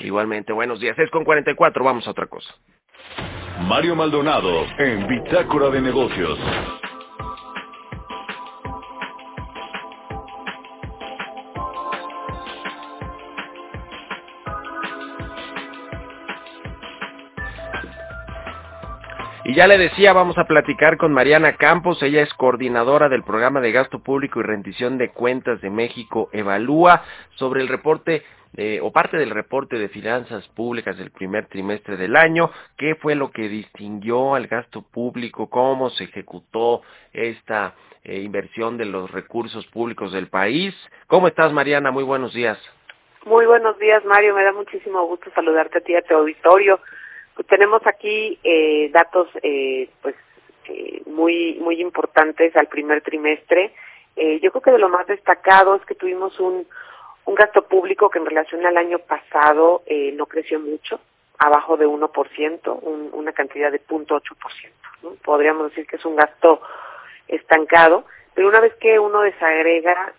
[0.00, 0.98] Igualmente, buenos días.
[0.98, 2.54] Es con 44, vamos a otra cosa.
[3.60, 6.38] Mario Maldonado en Bitácora de Negocios.
[19.44, 23.60] Y ya le decía, vamos a platicar con Mariana Campos, ella es coordinadora del programa
[23.60, 27.02] de gasto público y rendición de cuentas de México Evalúa
[27.34, 28.22] sobre el reporte
[28.56, 33.16] eh, o parte del reporte de finanzas públicas del primer trimestre del año, qué fue
[33.16, 37.74] lo que distinguió al gasto público, cómo se ejecutó esta
[38.04, 40.72] eh, inversión de los recursos públicos del país.
[41.08, 41.90] ¿Cómo estás, Mariana?
[41.90, 42.58] Muy buenos días.
[43.24, 44.36] Muy buenos días, Mario.
[44.36, 46.78] Me da muchísimo gusto saludarte a ti a tu auditorio.
[47.34, 50.14] Pues tenemos aquí eh, datos eh, pues
[50.68, 53.72] eh, muy muy importantes al primer trimestre.
[54.14, 56.66] Yo creo que de lo más destacado es que tuvimos un,
[57.24, 61.00] un gasto público que en relación al año pasado no creció mucho,
[61.38, 64.20] abajo de 1%, un, una cantidad de 0.8%.
[65.02, 65.14] ¿no?
[65.24, 66.60] Podríamos decir que es un gasto
[67.26, 70.12] estancado, pero una vez que uno desagrega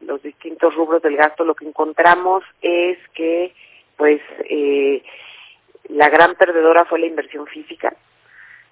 [0.00, 3.54] los distintos rubros del gasto, lo que encontramos es que
[3.96, 4.20] pues
[6.02, 7.94] la gran perdedora fue la inversión física.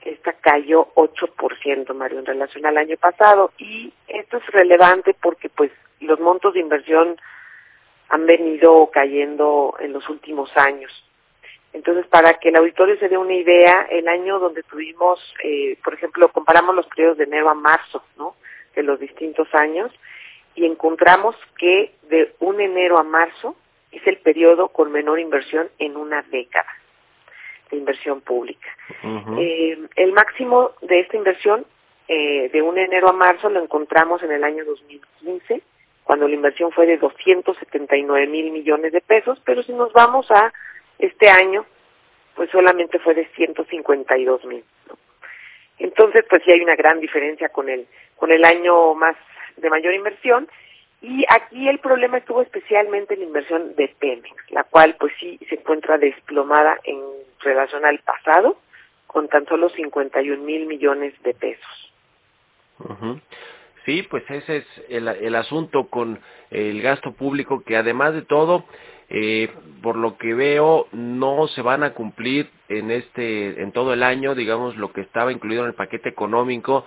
[0.02, 3.52] Esta cayó 8%, Mario, en relación al año pasado.
[3.56, 5.70] Y esto es relevante porque, pues,
[6.00, 7.20] los montos de inversión
[8.08, 10.90] han venido cayendo en los últimos años.
[11.72, 15.94] Entonces, para que el auditorio se dé una idea, el año donde tuvimos, eh, por
[15.94, 18.34] ejemplo, comparamos los periodos de enero a marzo, ¿no?
[18.74, 19.92] De los distintos años,
[20.56, 23.54] y encontramos que de un enero a marzo
[23.92, 26.66] es el periodo con menor inversión en una década
[27.70, 28.68] de inversión pública.
[29.02, 29.38] Uh -huh.
[29.40, 31.64] eh, el máximo de esta inversión
[32.08, 35.62] eh, de un enero a marzo lo encontramos en el año 2015,
[36.02, 40.52] cuando la inversión fue de 279 mil millones de pesos, pero si nos vamos a
[40.98, 41.64] este año,
[42.34, 44.64] pues solamente fue de 152 mil.
[44.88, 44.98] ¿no?
[45.78, 49.16] Entonces, pues sí hay una gran diferencia con el, con el año más
[49.56, 50.48] de mayor inversión.
[51.02, 55.38] Y aquí el problema estuvo especialmente en la inversión de Pemex, la cual pues sí
[55.48, 56.98] se encuentra desplomada en
[57.40, 58.58] relación al pasado,
[59.06, 61.92] con tan solo 51 mil millones de pesos.
[63.84, 66.20] Sí, pues ese es el, el asunto con
[66.50, 68.64] el gasto público, que además de todo,
[69.08, 69.50] eh,
[69.82, 74.34] por lo que veo, no se van a cumplir en este, en todo el año,
[74.34, 76.84] digamos, lo que estaba incluido en el paquete económico,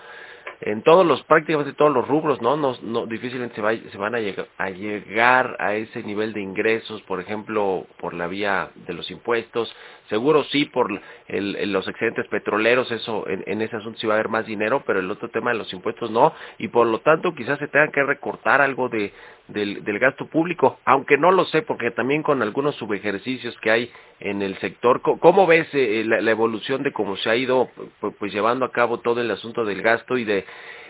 [0.62, 2.56] en todos los, prácticamente todos los rubros, ¿no?
[2.56, 7.02] no, difícilmente se, va, se van a llegar, a llegar a ese nivel de ingresos,
[7.04, 9.74] por ejemplo, por la vía de los impuestos,
[10.10, 14.18] seguro sí por el, los excedentes petroleros, eso, en, en, ese asunto sí va a
[14.18, 17.34] haber más dinero, pero el otro tema de los impuestos no, y por lo tanto
[17.34, 19.12] quizás se tenga que recortar algo de,
[19.48, 23.92] del, del gasto público, aunque no lo sé, porque también con algunos subejercicios que hay
[24.20, 28.14] en el sector, ¿cómo ves eh, la, la evolución de cómo se ha ido pues,
[28.18, 30.46] pues llevando a cabo todo el asunto del gasto y de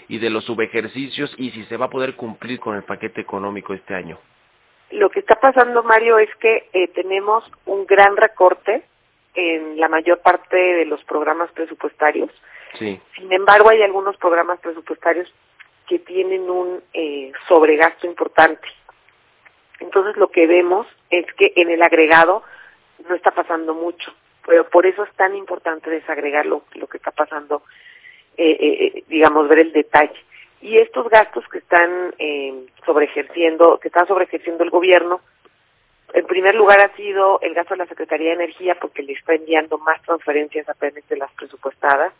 [0.07, 3.73] y de los subejercicios y si se va a poder cumplir con el paquete económico
[3.73, 4.19] este año.
[4.91, 8.83] Lo que está pasando, Mario, es que eh, tenemos un gran recorte
[9.33, 12.29] en la mayor parte de los programas presupuestarios.
[12.77, 12.99] Sí.
[13.15, 15.33] Sin embargo, hay algunos programas presupuestarios
[15.87, 18.67] que tienen un eh, sobregasto importante.
[19.79, 22.43] Entonces, lo que vemos es que en el agregado
[23.07, 24.13] no está pasando mucho,
[24.45, 27.63] pero por eso es tan importante desagregar lo, lo que está pasando
[28.37, 30.19] eh, eh, digamos, ver el detalle.
[30.61, 35.21] Y estos gastos que están eh, sobreejerciendo, que están sobreejerciendo el gobierno,
[36.13, 39.33] en primer lugar ha sido el gasto de la Secretaría de Energía porque le está
[39.33, 42.13] enviando más transferencias apenas de las presupuestadas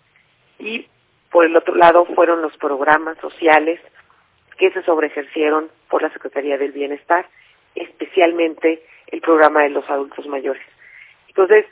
[0.59, 0.87] y
[1.31, 3.79] por el otro lado fueron los programas sociales
[4.57, 7.27] que se sobreejercieron por la Secretaría del Bienestar,
[7.75, 10.63] especialmente el programa de los adultos mayores.
[11.27, 11.65] Entonces,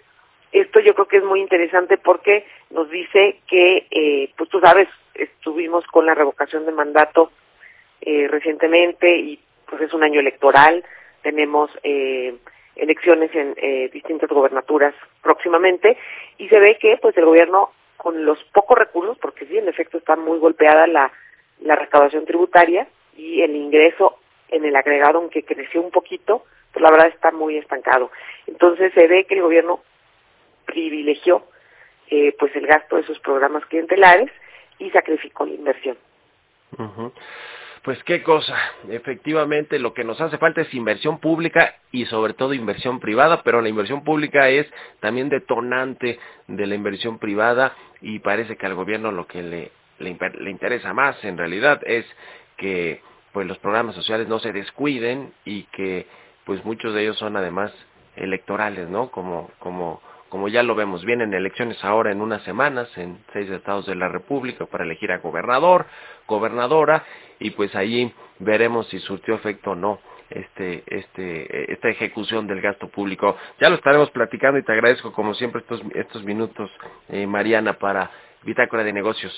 [0.52, 4.88] esto yo creo que es muy interesante porque nos dice que, eh, pues tú sabes,
[5.14, 7.32] estuvimos con la revocación de mandato
[8.02, 9.40] eh, recientemente y
[9.70, 10.84] pues es un año electoral,
[11.22, 12.36] tenemos eh,
[12.76, 13.54] elecciones en
[13.92, 15.98] distintas gobernaturas próximamente
[16.38, 20.00] y se ve que pues el gobierno con los pocos recursos, porque sí, en efecto
[20.00, 21.12] está muy golpeada la,
[21.62, 24.18] la recaudación tributaria y el ingreso
[24.50, 26.44] en el agregado, aunque creció un poquito,
[26.74, 28.12] pues la verdad está muy estancado.
[28.48, 29.82] Entonces se ve que el gobierno
[30.72, 31.44] privilegió
[32.10, 34.32] eh, pues el gasto de sus programas clientelares
[34.80, 35.98] y sacrificó la inversión.
[37.84, 38.56] Pues qué cosa,
[38.90, 43.62] efectivamente lo que nos hace falta es inversión pública y sobre todo inversión privada, pero
[43.62, 44.68] la inversión pública es
[45.00, 50.18] también detonante de la inversión privada y parece que al gobierno lo que le, le,
[50.40, 52.06] le interesa más en realidad es
[52.58, 53.02] que
[53.34, 56.06] pues los programas sociales no se descuiden y que
[56.46, 57.72] pues muchos de ellos son además
[58.16, 59.10] electorales, ¿no?
[59.10, 60.02] Como, como,
[60.32, 64.08] como ya lo vemos, vienen elecciones ahora en unas semanas en seis estados de la
[64.08, 65.86] República para elegir a gobernador,
[66.26, 67.04] gobernadora,
[67.38, 70.00] y pues ahí veremos si surtió efecto o no
[70.30, 73.36] este, este, esta ejecución del gasto público.
[73.60, 76.72] Ya lo estaremos platicando y te agradezco como siempre estos, estos minutos,
[77.10, 78.10] eh, Mariana, para
[78.44, 79.34] Bitácora de Negocios.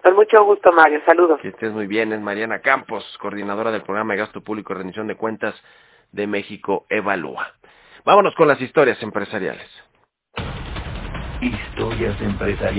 [0.00, 1.00] Con mucho gusto, Mario.
[1.04, 1.40] Saludos.
[1.40, 2.12] Que estés muy bien.
[2.12, 5.60] Es Mariana Campos, coordinadora del programa de gasto público y rendición de cuentas
[6.12, 7.52] de México Evalúa.
[8.04, 9.68] Vámonos con las historias empresariales.
[11.40, 12.76] Historias empresariales.